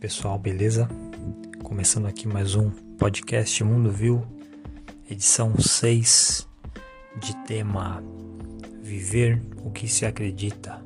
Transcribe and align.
pessoal, 0.00 0.38
beleza? 0.38 0.88
Começando 1.62 2.06
aqui 2.06 2.28
mais 2.28 2.54
um 2.54 2.70
podcast 2.98 3.64
Mundo 3.64 3.90
Viu, 3.90 4.22
edição 5.10 5.58
6, 5.58 6.46
de 7.18 7.34
tema 7.46 8.02
Viver 8.82 9.40
o 9.64 9.70
que 9.70 9.88
se 9.88 10.04
acredita. 10.04 10.82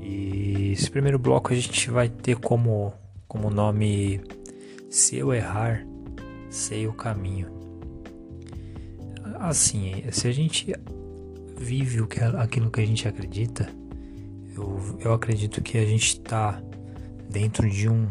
E 0.00 0.72
esse 0.72 0.88
primeiro 0.88 1.18
bloco 1.18 1.52
a 1.52 1.56
gente 1.56 1.90
vai 1.90 2.08
ter 2.08 2.36
como, 2.36 2.92
como 3.26 3.50
nome 3.50 4.20
Se 4.88 5.16
eu 5.16 5.34
errar, 5.34 5.84
sei 6.48 6.86
o 6.86 6.92
caminho. 6.92 7.48
Assim, 9.40 10.04
se 10.12 10.28
a 10.28 10.32
gente 10.32 10.72
vive 11.56 11.98
aquilo 12.38 12.70
que 12.70 12.80
a 12.80 12.86
gente 12.86 13.06
acredita, 13.06 13.68
eu, 14.58 14.98
eu 15.00 15.12
acredito 15.12 15.62
que 15.62 15.78
a 15.78 15.84
gente 15.86 16.14
está 16.14 16.60
dentro 17.30 17.68
de 17.70 17.88
um, 17.88 18.08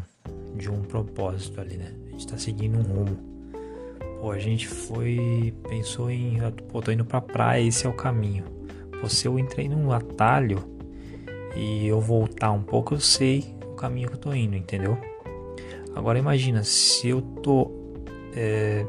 de 0.55 0.69
um 0.69 0.81
propósito 0.81 1.59
ali, 1.59 1.77
né? 1.77 1.93
A 2.07 2.09
gente 2.11 2.19
está 2.21 2.37
seguindo 2.37 2.79
um 2.79 2.81
rumo. 2.81 3.17
Pô, 4.21 4.31
a 4.31 4.39
gente 4.39 4.67
foi, 4.67 5.53
pensou 5.69 6.09
em, 6.09 6.39
pô, 6.69 6.81
tô 6.81 6.91
indo 6.91 7.05
pra 7.05 7.21
praia, 7.21 7.61
esse 7.61 7.85
é 7.85 7.89
o 7.89 7.93
caminho. 7.93 8.45
Pô, 8.99 9.07
se 9.07 9.27
eu 9.27 9.37
entrei 9.37 9.69
num 9.69 9.91
atalho 9.91 10.63
e 11.55 11.85
eu 11.85 11.99
voltar 11.99 12.51
um 12.51 12.63
pouco, 12.63 12.95
eu 12.95 12.99
sei 12.99 13.55
o 13.65 13.75
caminho 13.75 14.07
que 14.07 14.15
eu 14.15 14.19
tô 14.19 14.33
indo, 14.33 14.55
entendeu? 14.55 14.97
Agora 15.95 16.17
imagina, 16.17 16.63
se 16.63 17.09
eu 17.09 17.21
tô. 17.21 17.71
É, 18.35 18.85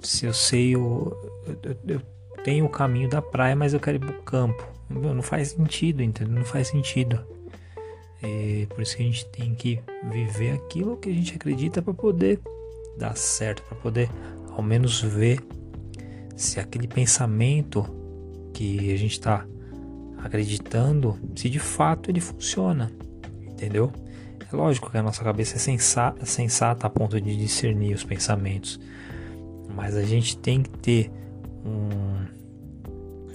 se 0.00 0.26
eu 0.26 0.32
sei 0.32 0.76
o. 0.76 1.16
Eu, 1.62 1.76
eu, 1.86 2.00
tenho 2.42 2.64
o 2.64 2.68
caminho 2.68 3.08
da 3.08 3.20
praia, 3.20 3.56
mas 3.56 3.74
eu 3.74 3.80
quero 3.80 3.96
ir 3.96 4.00
pro 4.00 4.22
campo. 4.22 4.75
Meu, 4.88 5.14
não 5.14 5.22
faz 5.22 5.48
sentido, 5.48 6.02
entendeu? 6.02 6.34
Não 6.34 6.44
faz 6.44 6.68
sentido. 6.68 7.24
E 8.22 8.66
por 8.66 8.82
isso 8.82 8.96
que 8.96 9.02
a 9.02 9.06
gente 9.06 9.26
tem 9.26 9.54
que 9.54 9.80
viver 10.10 10.52
aquilo 10.52 10.96
que 10.96 11.08
a 11.08 11.12
gente 11.12 11.34
acredita 11.34 11.82
para 11.82 11.92
poder 11.92 12.40
dar 12.96 13.16
certo, 13.16 13.62
para 13.62 13.76
poder 13.76 14.10
ao 14.50 14.62
menos 14.62 15.02
ver 15.02 15.40
se 16.34 16.58
aquele 16.58 16.88
pensamento 16.88 17.84
que 18.52 18.92
a 18.92 18.96
gente 18.96 19.12
está 19.12 19.46
acreditando, 20.18 21.18
se 21.34 21.48
de 21.48 21.58
fato 21.58 22.10
ele 22.10 22.20
funciona, 22.20 22.90
entendeu? 23.42 23.92
É 24.50 24.56
lógico 24.56 24.90
que 24.90 24.96
a 24.96 25.02
nossa 25.02 25.22
cabeça 25.22 25.56
é 25.56 25.58
sensata, 25.58 26.24
sensata 26.24 26.86
a 26.86 26.90
ponto 26.90 27.20
de 27.20 27.36
discernir 27.36 27.94
os 27.94 28.04
pensamentos, 28.04 28.80
mas 29.74 29.94
a 29.96 30.02
gente 30.02 30.38
tem 30.38 30.62
que 30.62 30.70
ter 30.70 31.10
um, 31.64 32.24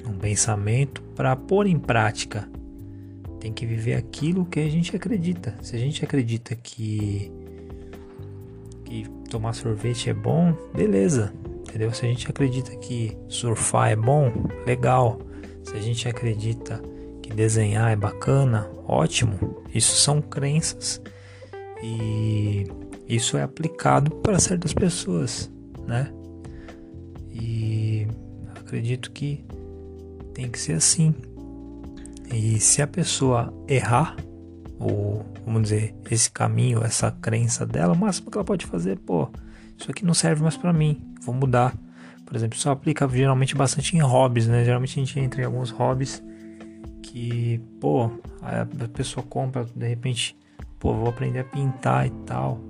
um 0.06 0.18
pensamento 0.18 1.02
para 1.16 1.36
pôr 1.36 1.68
em 1.68 1.80
prática. 1.80 2.50
Tem 3.40 3.52
que 3.52 3.66
viver 3.66 3.96
aquilo 3.96 4.46
que 4.46 4.60
a 4.60 4.70
gente 4.70 4.96
acredita. 4.96 5.56
Se 5.62 5.76
a 5.76 5.80
gente 5.80 6.04
acredita 6.04 6.56
que, 6.56 7.32
que 8.86 9.10
tomar 9.30 9.54
sorvete 9.54 10.10
é 10.10 10.14
bom, 10.14 10.56
beleza. 10.74 11.34
Entendeu? 11.62 11.92
Se 11.94 12.06
a 12.06 12.10
gente 12.10 12.30
acredita 12.30 12.76
que 12.76 13.18
surfar 13.28 13.92
é 13.92 13.96
bom, 13.96 14.32
legal. 14.66 15.20
Se 15.64 15.76
a 15.76 15.80
gente 15.80 16.08
acredita 16.08 16.82
que 17.22 17.34
desenhar 17.34 17.92
é 17.92 17.96
bacana, 17.96 18.70
ótimo. 18.86 19.64
Isso 19.74 19.96
são 19.96 20.22
crenças 20.22 21.02
e 21.82 22.68
isso 23.08 23.38
é 23.38 23.44
aplicado 23.44 24.12
para 24.18 24.40
certas 24.40 24.74
pessoas, 24.74 25.52
né? 25.88 26.12
E 27.32 28.08
acredito 28.56 29.12
que 29.12 29.44
tem 30.34 30.50
que 30.50 30.60
ser 30.60 30.74
assim. 30.74 31.14
E 32.34 32.60
se 32.60 32.82
a 32.82 32.88
pessoa 32.88 33.54
errar, 33.68 34.16
ou 34.80 35.26
vamos 35.46 35.64
dizer, 35.64 35.94
esse 36.10 36.32
caminho, 36.32 36.84
essa 36.84 37.12
crença 37.12 37.66
dela, 37.66 37.94
o 37.94 37.98
máximo 37.98 38.32
que 38.32 38.38
ela 38.38 38.46
pode 38.46 38.66
fazer, 38.66 38.98
pô, 39.00 39.30
isso 39.78 39.92
aqui 39.92 40.06
não 40.06 40.14
serve 40.14 40.42
mais 40.42 40.56
para 40.56 40.72
mim, 40.72 41.02
vou 41.22 41.36
mudar. 41.36 41.76
Por 42.26 42.36
exemplo, 42.36 42.58
isso 42.58 42.70
aplica 42.70 43.08
geralmente 43.10 43.56
bastante 43.56 43.98
em 43.98 44.00
hobbies, 44.00 44.48
né? 44.48 44.64
Geralmente 44.64 44.98
a 44.98 45.04
gente 45.04 45.20
entra 45.20 45.42
em 45.42 45.46
alguns 45.46 45.70
hobbies 45.70 46.24
que, 47.02 47.60
pô, 47.80 48.10
a 48.42 48.66
pessoa 48.94 49.26
compra, 49.26 49.66
de 49.76 49.88
repente, 49.88 50.38
pô, 50.80 50.94
vou 50.94 51.10
aprender 51.10 51.40
a 51.40 51.44
pintar 51.44 52.08
e 52.08 52.12
tal. 52.26 52.62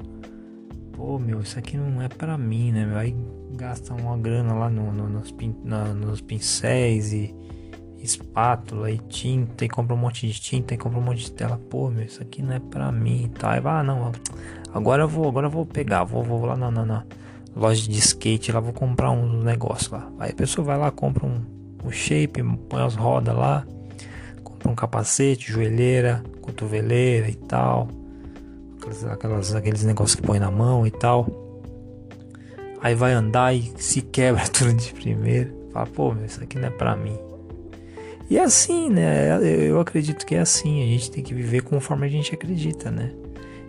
Pô, 0.94 1.20
meu, 1.20 1.42
isso 1.42 1.60
aqui 1.60 1.78
não 1.78 2.02
é 2.02 2.08
para 2.08 2.38
mim, 2.38 2.72
né? 2.72 2.86
Meu? 2.86 2.98
Aí 2.98 3.16
gasta 3.52 3.94
uma 3.94 4.18
grana 4.18 4.54
lá 4.54 4.70
no, 4.70 4.92
no, 4.92 5.08
nos, 5.08 5.32
pin, 5.32 5.56
na, 5.64 5.94
nos 5.94 6.22
pincéis 6.22 7.14
e 7.14 7.36
espátula 8.02 8.90
e 8.90 8.98
tinta 8.98 9.66
e 9.66 9.70
compra 9.70 9.94
um 9.94 9.98
monte 9.98 10.28
de 10.28 10.40
tinta 10.40 10.74
e 10.74 10.78
compra 10.78 11.00
um 11.00 11.04
monte 11.04 11.20
de 11.20 11.32
tela. 11.32 11.60
Pô, 11.70 11.90
meu, 11.90 12.06
isso 12.06 12.22
aqui 12.22 12.42
não 12.42 12.56
é 12.56 12.60
pra 12.60 12.92
mim 12.92 13.30
e. 13.30 13.46
Aí 13.46 13.60
vai, 13.60 13.80
ah, 13.80 13.84
não, 13.84 14.12
agora 14.74 15.04
eu 15.04 15.08
vou, 15.08 15.28
agora 15.28 15.48
eu 15.48 15.52
vou 15.52 15.66
pegar, 15.66 16.04
vou, 16.04 16.24
vou 16.24 16.46
lá 16.46 16.56
na, 16.56 16.72
na, 16.72 16.86
na 16.86 17.06
loja 17.56 17.88
de 17.90 17.98
skate 18.00 18.52
lá, 18.52 18.60
vou 18.60 18.74
comprar 18.74 19.12
um 19.12 19.44
negócio 19.44 19.94
lá. 19.94 20.10
Aí 20.20 20.32
a 20.32 20.36
pessoa 20.36 20.66
vai 20.66 20.78
lá, 20.78 20.92
compra 20.92 21.26
um, 21.26 21.42
um 21.84 21.92
shape, 21.92 22.44
põe 22.70 22.82
as 22.82 22.96
rodas 22.96 23.36
lá, 23.36 23.66
compra 24.44 24.70
um 24.70 24.76
capacete, 24.76 25.52
joelheira, 25.52 26.24
cotoveleira 26.42 27.30
e 27.30 27.36
tal. 27.36 27.88
Aquelas, 28.78 29.06
aquelas, 29.06 29.56
aqueles 29.56 29.84
negócios 29.84 30.16
que 30.16 30.26
põe 30.26 30.40
na 30.40 30.50
mão 30.50 30.88
e 30.88 30.92
tal. 30.92 31.28
Aí 32.82 32.96
vai 32.96 33.14
andar 33.14 33.54
e 33.54 33.72
se 33.78 34.02
quebra 34.02 34.42
tudo 34.50 34.74
de 34.74 34.92
primeira. 34.94 35.54
Fala, 35.72 35.86
pô, 35.86 36.14
meu, 36.14 36.26
isso 36.26 36.44
aqui 36.44 36.58
não 36.58 36.68
é 36.68 36.72
pra 36.72 36.96
mim. 36.96 37.31
E 38.32 38.38
é 38.38 38.44
assim, 38.46 38.90
né? 38.90 39.38
Eu 39.68 39.78
acredito 39.82 40.26
que 40.26 40.36
é 40.36 40.40
assim. 40.40 40.82
A 40.82 40.86
gente 40.86 41.12
tem 41.12 41.22
que 41.22 41.34
viver 41.34 41.64
conforme 41.64 42.06
a 42.06 42.10
gente 42.10 42.34
acredita, 42.34 42.90
né? 42.90 43.12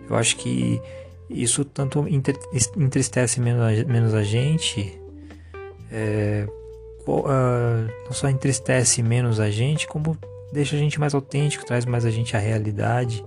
Eu 0.09 0.15
acho 0.15 0.37
que 0.37 0.81
isso 1.29 1.65
tanto 1.65 2.05
entristece 2.07 3.41
menos 3.41 4.13
a, 4.13 4.23
gente, 4.23 4.97
é, 5.91 6.47
uh, 7.05 7.91
não 8.05 8.13
só 8.13 8.29
entristece 8.29 9.03
menos 9.03 9.37
a 9.37 9.51
gente, 9.51 9.85
como 9.85 10.17
deixa 10.53 10.77
a 10.77 10.79
gente 10.79 10.97
mais 10.97 11.13
autêntico, 11.13 11.65
traz 11.65 11.83
mais 11.83 12.05
a 12.05 12.09
gente 12.09 12.33
à 12.37 12.39
realidade. 12.39 13.21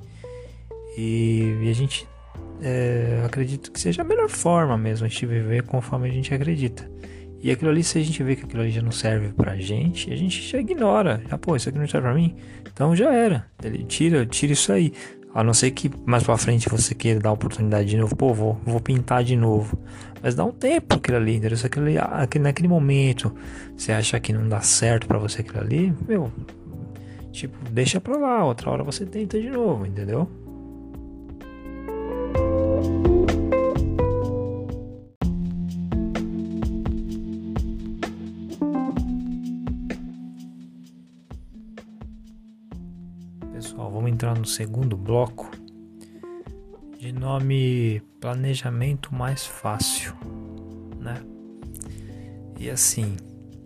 E, 0.97 1.59
e 1.61 1.69
a 1.71 1.75
gente 1.75 2.09
é, 2.63 3.23
acredito 3.27 3.71
que 3.71 3.79
seja 3.79 4.01
a 4.01 4.05
melhor 4.07 4.31
forma 4.31 4.79
mesmo 4.79 5.05
a 5.05 5.09
gente 5.11 5.27
viver 5.27 5.65
conforme 5.65 6.09
a 6.09 6.13
gente 6.13 6.33
acredita. 6.33 6.91
E 7.43 7.51
aquilo 7.51 7.71
ali, 7.71 7.83
se 7.85 7.99
a 7.99 8.03
gente 8.03 8.23
vê 8.23 8.35
que 8.35 8.45
aquilo 8.45 8.63
ali 8.63 8.71
já 8.71 8.83
não 8.83 8.91
serve 8.91 9.29
pra 9.29 9.57
gente, 9.57 10.13
a 10.13 10.17
gente 10.17 10.43
já 10.43 10.59
ignora. 10.59 11.23
Já, 11.29 11.39
pô, 11.39 11.55
isso 11.55 11.69
aqui 11.69 11.79
não 11.79 11.87
serve 11.87 12.07
pra 12.07 12.15
mim. 12.15 12.35
Então 12.73 12.97
já 12.97 13.13
era. 13.13 13.47
Ele 13.63 13.85
tira, 13.85 14.25
tira 14.27 14.53
isso 14.53 14.73
aí. 14.73 14.93
A 15.35 15.45
não 15.45 15.53
ser 15.53 15.71
que 15.73 15.91
mais 16.07 16.23
pra 16.23 16.37
frente 16.39 16.69
você 16.69 16.95
queira 16.95 17.21
dar 17.21 17.31
oportunidade 17.31 17.89
de 17.89 17.97
novo. 17.97 18.17
Pô, 18.17 18.33
vou, 18.33 18.59
vou 18.65 18.81
pintar 18.81 19.23
de 19.23 19.37
novo. 19.37 19.79
Mas 20.23 20.35
dá 20.35 20.45
um 20.45 20.51
tempo 20.51 20.97
aquilo 20.97 21.19
ali, 21.19 21.37
entendeu? 21.37 21.59
Se 21.59 21.67
aquele, 21.67 21.99
aquele, 21.99 22.45
naquele 22.45 22.69
momento 22.69 23.35
você 23.77 23.93
acha 23.93 24.19
que 24.19 24.33
não 24.33 24.49
dá 24.49 24.61
certo 24.63 25.07
para 25.07 25.19
você 25.19 25.43
aquilo 25.43 25.61
ali, 25.61 25.95
meu, 26.09 26.33
tipo, 27.33 27.57
deixa 27.71 28.01
pra 28.01 28.17
lá. 28.17 28.45
Outra 28.45 28.71
hora 28.71 28.83
você 28.83 29.05
tenta 29.05 29.39
de 29.39 29.51
novo, 29.51 29.87
entendeu? 29.87 30.29
No 44.47 44.53
segundo 44.53 44.97
bloco 44.97 45.51
de 47.01 47.11
nome 47.11 48.01
Planejamento 48.21 49.13
Mais 49.13 49.45
Fácil, 49.45 50.15
né? 51.01 51.21
E 52.57 52.71
assim, 52.71 53.17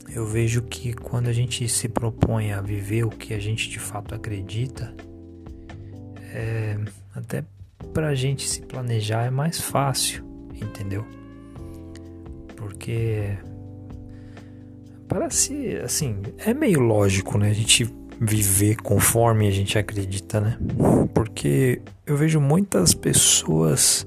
eu 0.08 0.26
vejo 0.26 0.62
que 0.62 0.94
quando 0.94 1.28
a 1.28 1.34
gente 1.34 1.68
se 1.68 1.86
propõe 1.86 2.52
a 2.52 2.62
viver 2.62 3.04
o 3.04 3.10
que 3.10 3.34
a 3.34 3.38
gente 3.38 3.68
de 3.68 3.78
fato 3.78 4.14
acredita, 4.14 4.94
é, 6.32 6.78
até 7.14 7.44
pra 7.92 8.14
gente 8.14 8.48
se 8.48 8.62
planejar 8.62 9.26
é 9.26 9.30
mais 9.30 9.60
fácil, 9.60 10.24
entendeu? 10.54 11.04
Porque 12.56 13.36
parece 15.06 15.76
assim, 15.84 16.22
é 16.38 16.54
meio 16.54 16.80
lógico, 16.80 17.36
né? 17.36 17.50
A 17.50 17.54
gente 17.54 17.99
viver 18.20 18.76
conforme 18.76 19.48
a 19.48 19.50
gente 19.50 19.78
acredita, 19.78 20.40
né? 20.40 20.58
Porque 21.14 21.80
eu 22.06 22.16
vejo 22.18 22.38
muitas 22.38 22.92
pessoas 22.92 24.06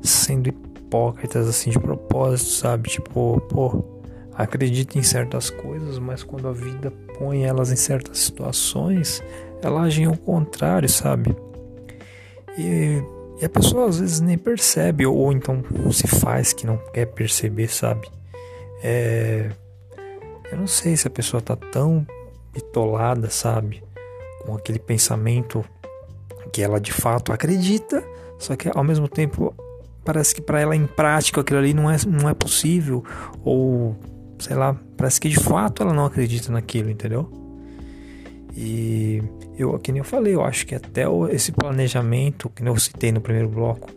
sendo 0.00 0.48
hipócritas 0.48 1.48
assim 1.48 1.70
de 1.70 1.78
propósito, 1.80 2.50
sabe? 2.50 2.88
Tipo, 2.90 3.40
pô, 3.48 3.84
acredita 4.32 4.98
em 4.98 5.02
certas 5.02 5.50
coisas, 5.50 5.98
mas 5.98 6.22
quando 6.22 6.46
a 6.46 6.52
vida 6.52 6.92
põe 7.18 7.42
elas 7.44 7.72
em 7.72 7.76
certas 7.76 8.18
situações, 8.18 9.20
elas 9.60 9.82
agem 9.82 10.04
ao 10.04 10.16
contrário, 10.16 10.88
sabe? 10.88 11.34
E, 12.56 13.02
e 13.40 13.44
a 13.44 13.48
pessoa 13.48 13.88
às 13.88 13.98
vezes 13.98 14.20
nem 14.20 14.38
percebe, 14.38 15.04
ou, 15.04 15.16
ou 15.16 15.32
então 15.32 15.60
se 15.90 16.06
faz 16.06 16.52
que 16.52 16.64
não 16.64 16.76
quer 16.92 17.06
perceber, 17.06 17.66
sabe? 17.66 18.08
É, 18.80 19.50
eu 20.52 20.58
não 20.58 20.68
sei 20.68 20.96
se 20.96 21.08
a 21.08 21.10
pessoa 21.10 21.40
tá 21.40 21.56
tão 21.56 22.06
bitolada, 22.54 23.28
sabe? 23.28 23.82
com 24.44 24.54
aquele 24.54 24.78
pensamento 24.78 25.64
que 26.52 26.62
ela 26.62 26.80
de 26.80 26.92
fato 26.92 27.32
acredita, 27.32 28.04
só 28.38 28.54
que 28.54 28.70
ao 28.72 28.84
mesmo 28.84 29.08
tempo 29.08 29.54
parece 30.04 30.34
que 30.34 30.42
para 30.42 30.60
ela 30.60 30.76
em 30.76 30.86
prática 30.86 31.40
aquilo 31.40 31.58
ali 31.58 31.72
não 31.72 31.90
é, 31.90 31.96
não 32.06 32.28
é 32.28 32.34
possível, 32.34 33.02
ou 33.42 33.96
sei 34.38 34.54
lá, 34.54 34.78
parece 34.96 35.20
que 35.20 35.28
de 35.28 35.40
fato 35.40 35.82
ela 35.82 35.94
não 35.94 36.04
acredita 36.04 36.52
naquilo, 36.52 36.90
entendeu? 36.90 37.30
E 38.56 39.22
eu, 39.58 39.76
que 39.78 39.90
nem 39.90 39.98
eu 39.98 40.04
falei, 40.04 40.34
eu 40.34 40.44
acho 40.44 40.66
que 40.66 40.74
até 40.74 41.04
esse 41.30 41.50
planejamento, 41.50 42.48
que 42.50 42.62
eu 42.62 42.76
citei 42.76 43.10
no 43.10 43.20
primeiro 43.20 43.48
bloco, 43.48 43.90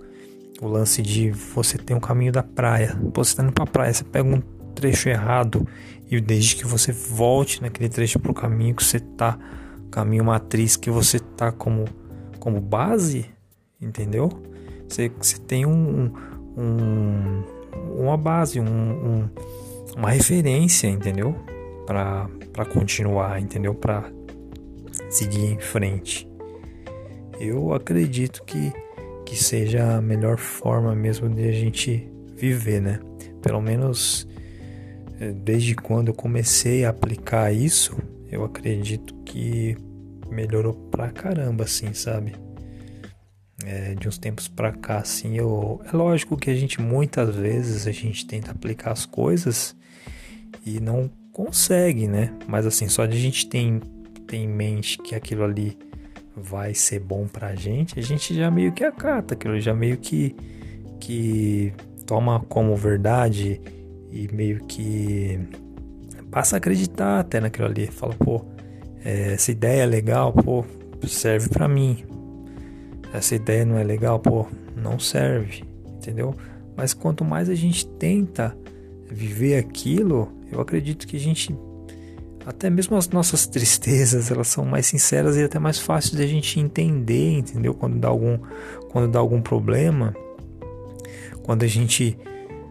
o 0.59 0.67
lance 0.67 1.03
de 1.03 1.29
você 1.29 1.77
ter 1.77 1.93
um 1.93 1.99
caminho 1.99 2.31
da 2.31 2.41
praia. 2.41 2.97
Você 3.13 3.31
está 3.31 3.43
indo 3.43 3.51
para 3.51 3.65
a 3.65 3.67
praia, 3.67 3.93
você 3.93 4.03
pega 4.03 4.27
um 4.27 4.41
trecho 4.77 5.09
errado 5.09 5.67
e 6.09 6.21
desde 6.21 6.55
que 6.55 6.65
você 6.65 6.91
volte 6.91 7.61
naquele 7.61 7.89
trecho 7.89 8.19
para 8.19 8.31
o 8.31 8.33
caminho 8.33 8.75
que 8.75 8.83
você 8.83 8.99
tá, 8.99 9.37
caminho 9.91 10.23
matriz 10.23 10.75
que 10.75 10.89
você 10.91 11.19
tá 11.19 11.51
como, 11.51 11.85
como 12.39 12.61
base, 12.61 13.25
entendeu? 13.81 14.29
Você, 14.87 15.11
você 15.19 15.37
tem 15.39 15.65
um, 15.65 16.11
um 16.55 17.43
uma 17.97 18.15
base, 18.15 18.59
um, 18.59 18.65
um, 18.65 19.29
uma 19.95 20.11
referência, 20.11 20.87
entendeu? 20.87 21.35
Para 21.85 22.65
continuar, 22.71 23.41
entendeu? 23.41 23.73
Para 23.73 24.11
seguir 25.09 25.45
em 25.45 25.59
frente. 25.59 26.29
Eu 27.39 27.73
acredito 27.73 28.43
que, 28.43 28.71
que 29.25 29.35
seja 29.35 29.97
a 29.97 30.01
melhor 30.01 30.37
forma 30.37 30.95
mesmo 30.95 31.29
de 31.29 31.47
a 31.47 31.51
gente 31.51 32.09
viver, 32.35 32.81
né? 32.81 32.99
Pelo 33.41 33.61
menos 33.61 34.27
desde 35.33 35.75
quando 35.75 36.09
eu 36.09 36.13
comecei 36.13 36.85
a 36.85 36.89
aplicar 36.89 37.51
isso, 37.51 37.97
eu 38.31 38.43
acredito 38.43 39.13
que 39.25 39.77
melhorou 40.29 40.73
pra 40.73 41.09
caramba, 41.09 41.63
assim, 41.63 41.93
sabe? 41.93 42.35
É, 43.65 43.95
de 43.95 44.07
uns 44.07 44.17
tempos 44.17 44.47
pra 44.47 44.71
cá, 44.71 44.99
assim, 44.99 45.37
eu... 45.37 45.81
É 45.91 45.95
lógico 45.95 46.37
que 46.37 46.49
a 46.49 46.55
gente, 46.55 46.79
muitas 46.79 47.35
vezes, 47.35 47.87
a 47.87 47.91
gente 47.91 48.25
tenta 48.25 48.51
aplicar 48.51 48.91
as 48.91 49.05
coisas 49.05 49.75
e 50.65 50.79
não 50.79 51.09
consegue, 51.33 52.07
né? 52.07 52.33
Mas, 52.47 52.65
assim, 52.65 52.87
só 52.87 53.05
de 53.05 53.17
a 53.17 53.19
gente 53.19 53.47
ter 53.47 53.79
tem 54.27 54.43
em 54.43 54.47
mente 54.47 54.97
que 54.97 55.15
aquilo 55.15 55.43
ali 55.43 55.77
vai 56.35 56.73
ser 56.73 56.99
bom 56.99 57.27
pra 57.27 57.55
gente, 57.55 57.97
a 57.97 58.03
gente 58.03 58.35
já 58.35 58.51
meio 58.51 58.71
que 58.73 58.83
acata 58.83 59.33
aquilo, 59.33 59.59
já 59.59 59.73
meio 59.73 59.97
que, 59.97 60.35
que 60.99 61.73
toma 62.05 62.41
como 62.41 62.75
verdade 62.75 63.59
e 64.11 64.27
meio 64.33 64.63
que 64.65 65.39
passa 66.31 66.55
a 66.55 66.57
acreditar 66.57 67.19
até 67.19 67.39
naquilo 67.39 67.67
ali. 67.67 67.87
Fala, 67.87 68.13
pô, 68.13 68.45
é, 69.03 69.33
essa 69.33 69.51
ideia 69.51 69.83
é 69.83 69.85
legal, 69.85 70.33
pô, 70.33 70.65
serve 71.07 71.49
para 71.49 71.67
mim. 71.67 72.03
Essa 73.13 73.35
ideia 73.35 73.65
não 73.65 73.77
é 73.77 73.83
legal, 73.83 74.19
pô, 74.19 74.45
não 74.75 74.99
serve, 74.99 75.63
entendeu? 75.97 76.35
Mas 76.75 76.93
quanto 76.93 77.23
mais 77.23 77.49
a 77.49 77.55
gente 77.55 77.87
tenta 77.87 78.55
viver 79.09 79.57
aquilo, 79.57 80.31
eu 80.51 80.59
acredito 80.59 81.07
que 81.07 81.17
a 81.17 81.19
gente 81.19 81.55
até 82.45 82.69
mesmo 82.69 82.95
as 82.95 83.09
nossas 83.09 83.45
tristezas, 83.47 84.31
elas 84.31 84.47
são 84.47 84.63
mais 84.63 84.85
sinceras 84.85 85.35
e 85.35 85.43
até 85.43 85.59
mais 85.59 85.79
fáceis 85.79 86.15
de 86.15 86.23
a 86.23 86.27
gente 86.27 86.59
entender, 86.59 87.39
entendeu? 87.39 87.73
Quando 87.73 87.99
dá 87.99 88.07
algum, 88.07 88.39
quando 88.89 89.11
dá 89.11 89.19
algum 89.19 89.41
problema, 89.41 90.15
quando 91.43 91.63
a 91.63 91.67
gente 91.67 92.17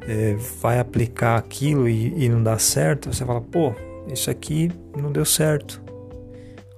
é, 0.07 0.35
vai 0.61 0.79
aplicar 0.79 1.37
aquilo 1.37 1.89
e, 1.89 2.25
e, 2.25 2.29
não 2.29 2.43
dá 2.43 2.59
certo, 2.59 3.13
você 3.13 3.25
fala, 3.25 3.41
pô, 3.41 3.73
isso 4.13 4.31
aqui 4.31 4.71
não 4.97 5.11
deu 5.11 5.25
certo. 5.25 5.83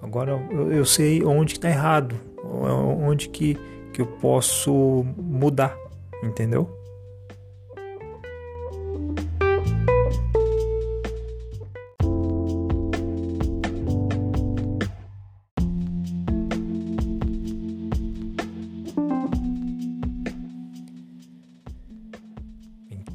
Agora 0.03 0.41
eu, 0.51 0.73
eu 0.73 0.85
sei 0.85 1.23
onde 1.23 1.55
está 1.55 1.69
errado, 1.69 2.15
onde 2.43 3.29
que, 3.29 3.59
que 3.93 4.01
eu 4.01 4.07
posso 4.07 5.05
mudar, 5.17 5.77
entendeu? 6.23 6.78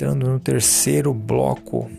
Entrando 0.03 0.27
no 0.27 0.37
terceiro 0.37 1.13
bloco 1.13 1.89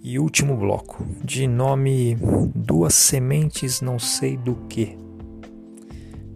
e 0.00 0.16
último 0.16 0.56
bloco, 0.56 1.04
de 1.24 1.48
nome 1.48 2.16
Duas 2.54 2.94
Sementes 2.94 3.80
Não 3.80 3.98
Sei 3.98 4.36
Do 4.36 4.54
Que. 4.68 4.96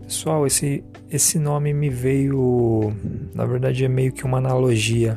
Pessoal, 0.03 0.44
esse, 0.49 0.82
esse 1.09 1.38
nome 1.38 1.73
me 1.73 1.88
veio. 1.88 2.93
Na 3.32 3.47
verdade, 3.47 3.85
é 3.85 3.88
meio 3.88 4.12
que 4.12 4.25
uma 4.25 4.38
analogia. 4.38 5.17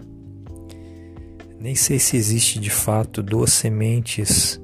Nem 1.59 1.73
sei 1.73 1.97
se 1.97 2.15
existe 2.15 2.59
de 2.59 2.69
fato 2.69 3.23
duas 3.23 3.51
sementes 3.51 4.61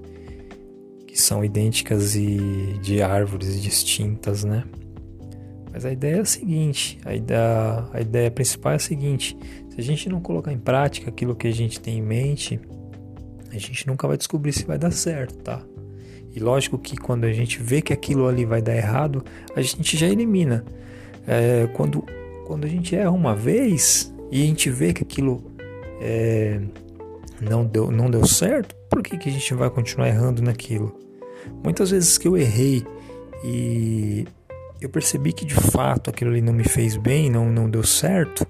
que 1.07 1.19
são 1.19 1.44
idênticas 1.44 2.16
e 2.16 2.78
de 2.84 3.01
árvores 3.01 3.60
distintas, 3.60 4.44
né? 4.44 4.63
Mas 5.72 5.86
a 5.86 5.92
ideia 5.92 6.18
é 6.18 6.19
a 6.19 6.25
seguinte: 6.25 7.00
a 7.04 7.16
ideia, 7.16 7.90
a 7.92 8.00
ideia 8.00 8.30
principal 8.30 8.74
é 8.74 8.75
a 8.75 8.80
seguinte: 8.80 9.36
se 9.73 9.81
a 9.81 9.83
gente 9.83 10.07
não 10.07 10.21
colocar 10.21 10.53
em 10.53 10.57
prática 10.59 11.09
aquilo 11.09 11.35
que 11.35 11.47
a 11.47 11.51
gente 11.51 11.79
tem 11.79 11.97
em 11.97 12.01
mente, 12.01 12.59
a 13.51 13.57
gente 13.57 13.87
nunca 13.87 14.07
vai 14.07 14.15
descobrir 14.17 14.53
se 14.53 14.65
vai 14.65 14.77
dar 14.77 14.91
certo, 14.91 15.35
tá? 15.37 15.63
E 16.31 16.39
lógico 16.39 16.77
que 16.77 16.95
quando 16.95 17.23
a 17.23 17.33
gente 17.33 17.59
vê 17.59 17.81
que 17.81 17.91
aquilo 17.91 18.27
ali 18.27 18.45
vai 18.45 18.61
dar 18.61 18.75
errado, 18.75 19.25
a 19.55 19.61
gente 19.63 19.97
já 19.97 20.07
elimina. 20.07 20.63
É, 21.25 21.67
quando, 21.73 22.05
quando 22.45 22.65
a 22.65 22.67
gente 22.67 22.95
erra 22.95 23.09
uma 23.09 23.35
vez 23.35 24.13
e 24.31 24.43
a 24.43 24.45
gente 24.45 24.69
vê 24.69 24.93
que 24.93 25.01
aquilo 25.01 25.43
é, 25.99 26.61
não, 27.41 27.65
deu, 27.65 27.89
não 27.89 28.11
deu 28.11 28.27
certo, 28.27 28.75
por 28.91 29.01
que, 29.01 29.17
que 29.17 29.27
a 29.27 29.31
gente 29.31 29.55
vai 29.55 29.71
continuar 29.71 30.07
errando 30.07 30.43
naquilo? 30.43 30.95
Muitas 31.63 31.89
vezes 31.89 32.19
que 32.19 32.27
eu 32.27 32.37
errei 32.37 32.85
e 33.43 34.27
eu 34.79 34.89
percebi 34.89 35.33
que 35.33 35.45
de 35.45 35.55
fato 35.55 36.11
aquilo 36.11 36.29
ali 36.29 36.41
não 36.41 36.53
me 36.53 36.63
fez 36.63 36.95
bem, 36.95 37.27
não, 37.27 37.49
não 37.49 37.67
deu 37.67 37.83
certo, 37.83 38.45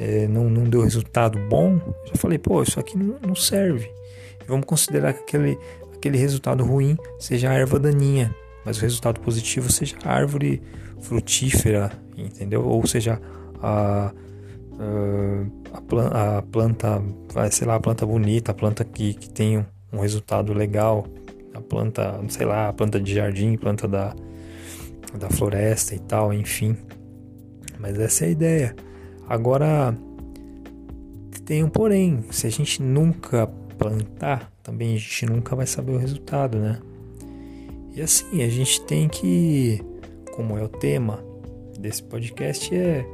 é, 0.00 0.26
não, 0.26 0.48
não 0.48 0.64
deu 0.64 0.80
resultado 0.80 1.38
bom, 1.38 1.78
já 2.06 2.14
falei, 2.14 2.38
pô, 2.38 2.62
isso 2.62 2.80
aqui 2.80 2.96
não, 2.96 3.16
não 3.20 3.34
serve. 3.34 3.92
Vamos 4.48 4.64
considerar 4.64 5.12
que 5.12 5.20
aquele, 5.20 5.58
aquele 5.94 6.16
resultado 6.16 6.64
ruim 6.64 6.96
seja 7.18 7.50
a 7.50 7.52
erva 7.52 7.78
daninha, 7.78 8.34
mas 8.64 8.78
o 8.78 8.80
resultado 8.80 9.20
positivo 9.20 9.70
seja 9.70 9.96
a 10.02 10.10
árvore 10.10 10.62
frutífera, 11.00 11.92
entendeu? 12.16 12.66
Ou 12.66 12.86
seja, 12.86 13.20
a, 13.62 14.10
a, 15.70 15.80
planta, 15.82 16.38
a 16.38 16.42
planta, 16.42 17.02
sei 17.50 17.66
lá, 17.66 17.74
a 17.74 17.80
planta 17.80 18.06
bonita, 18.06 18.52
a 18.52 18.54
planta 18.54 18.82
que, 18.82 19.12
que 19.12 19.28
tem 19.28 19.58
um, 19.58 19.64
um 19.92 20.00
resultado 20.00 20.54
legal, 20.54 21.06
a 21.52 21.60
planta, 21.60 22.18
sei 22.30 22.46
lá, 22.46 22.70
a 22.70 22.72
planta 22.72 22.98
de 22.98 23.14
jardim, 23.14 23.54
planta 23.58 23.86
da, 23.86 24.14
da 25.18 25.28
floresta 25.28 25.94
e 25.94 25.98
tal, 25.98 26.32
enfim. 26.32 26.74
Mas 27.78 27.98
essa 28.00 28.24
é 28.24 28.28
a 28.28 28.30
ideia. 28.30 28.76
Agora, 29.30 29.96
tem 31.44 31.62
um 31.62 31.68
porém: 31.68 32.24
se 32.32 32.48
a 32.48 32.50
gente 32.50 32.82
nunca 32.82 33.46
plantar, 33.78 34.52
também 34.60 34.96
a 34.96 34.98
gente 34.98 35.24
nunca 35.24 35.54
vai 35.54 35.68
saber 35.68 35.92
o 35.92 35.98
resultado, 35.98 36.58
né? 36.58 36.80
E 37.94 38.02
assim, 38.02 38.42
a 38.42 38.48
gente 38.48 38.82
tem 38.86 39.08
que, 39.08 39.80
como 40.34 40.58
é 40.58 40.64
o 40.64 40.68
tema 40.68 41.22
desse 41.78 42.02
podcast, 42.02 42.74
é 42.74 43.06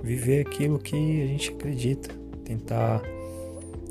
viver 0.00 0.46
aquilo 0.46 0.78
que 0.78 1.22
a 1.22 1.26
gente 1.26 1.50
acredita, 1.50 2.14
tentar 2.44 3.02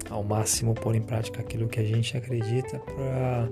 ao 0.10 0.24
máximo 0.24 0.74
pôr 0.74 0.96
em 0.96 1.02
prática 1.02 1.42
aquilo 1.42 1.68
que 1.68 1.82
a 1.82 1.84
gente 1.84 2.16
acredita, 2.16 2.80
pra... 2.80 3.50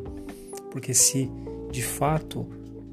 porque 0.72 0.94
se 0.94 1.30
de 1.70 1.84
fato 1.84 2.48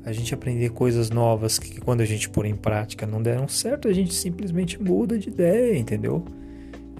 a 0.04 0.12
gente 0.12 0.32
aprender 0.32 0.70
coisas 0.70 1.10
novas 1.10 1.58
que, 1.58 1.80
quando 1.80 2.00
a 2.00 2.04
gente 2.04 2.28
pôr 2.30 2.46
em 2.46 2.56
prática 2.56 3.06
não 3.06 3.22
deram 3.22 3.48
certo, 3.48 3.88
a 3.88 3.92
gente 3.92 4.14
simplesmente 4.14 4.80
muda 4.80 5.18
de 5.18 5.28
ideia, 5.28 5.76
entendeu? 5.76 6.24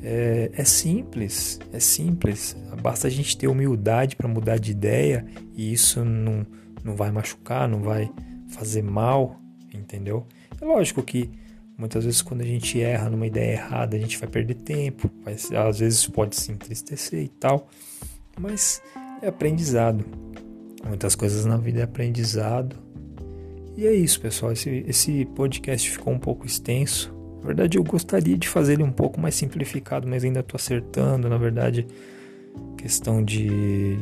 É, 0.03 0.51
é 0.53 0.65
simples, 0.65 1.59
é 1.73 1.81
simples. 1.81 2.57
Basta 2.83 3.07
a 3.07 3.11
gente 3.11 3.37
ter 3.37 3.49
humildade 3.49 4.17
para 4.17 4.29
mudar 4.29 4.59
de 4.59 4.71
ideia 4.71 5.25
e 5.55 5.73
isso 5.73 6.05
não, 6.05 6.47
não 6.85 6.95
vai 6.95 7.11
machucar, 7.11 7.69
não 7.69 7.81
vai 7.81 8.11
fazer 8.49 8.83
mal, 8.83 9.41
entendeu? 9.73 10.27
É 10.61 10.65
lógico 10.65 11.03
que 11.03 11.31
muitas 11.77 12.05
vezes 12.05 12.23
quando 12.23 12.43
a 12.43 12.47
gente 12.47 12.81
erra 12.81 13.09
numa 13.09 13.27
ideia 13.27 13.53
errada, 13.53 13.97
a 13.97 14.01
gente 14.01 14.19
vai 14.19 14.29
perder 14.29 14.55
tempo, 14.55 15.11
vai, 15.25 15.35
às 15.35 15.79
vezes 15.79 16.07
pode 16.07 16.37
se 16.37 16.53
entristecer 16.53 17.23
e 17.23 17.29
tal, 17.29 17.69
mas 18.39 18.83
é 19.23 19.29
aprendizado. 19.29 20.05
Muitas 20.87 21.15
coisas 21.15 21.45
na 21.45 21.57
vida 21.57 21.81
é 21.81 21.83
aprendizado 21.83 22.88
e 23.79 23.87
é 23.87 23.93
isso, 23.93 24.21
pessoal. 24.21 24.51
Esse, 24.51 24.85
esse 24.89 25.25
podcast 25.37 25.89
ficou 25.89 26.13
um 26.13 26.19
pouco 26.19 26.45
extenso. 26.45 27.15
Na 27.41 27.47
verdade, 27.47 27.79
eu 27.79 27.85
gostaria 27.85 28.37
de 28.37 28.49
fazer 28.49 28.73
ele 28.73 28.83
um 28.83 28.91
pouco 28.91 29.21
mais 29.21 29.37
simplificado, 29.37 30.09
mas 30.09 30.25
ainda 30.25 30.41
estou 30.41 30.57
acertando. 30.57 31.29
Na 31.29 31.39
verdade, 31.39 31.87
questão 32.77 33.23
de 33.23 33.97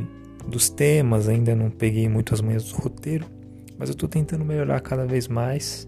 dos 0.48 0.70
temas, 0.70 1.28
ainda 1.28 1.54
não 1.54 1.68
peguei 1.68 2.08
muito 2.08 2.32
as 2.32 2.40
manhas 2.40 2.64
do 2.72 2.76
roteiro. 2.76 3.26
Mas 3.78 3.90
eu 3.90 3.94
tô 3.94 4.08
tentando 4.08 4.46
melhorar 4.46 4.80
cada 4.80 5.04
vez 5.04 5.28
mais. 5.28 5.86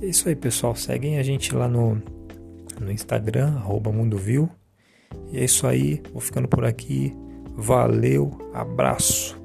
E 0.00 0.06
é 0.06 0.08
isso 0.08 0.28
aí, 0.28 0.34
pessoal. 0.34 0.74
Seguem 0.74 1.20
a 1.20 1.22
gente 1.22 1.54
lá 1.54 1.68
no, 1.68 2.02
no 2.80 2.90
Instagram, 2.90 3.62
Mundovil. 3.94 4.50
E 5.30 5.38
é 5.38 5.44
isso 5.44 5.64
aí. 5.64 6.02
Vou 6.10 6.20
ficando 6.20 6.48
por 6.48 6.64
aqui. 6.64 7.14
Valeu, 7.54 8.36
abraço. 8.52 9.41